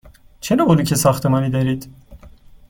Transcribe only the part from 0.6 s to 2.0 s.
بلوک ساختمانی دارید؟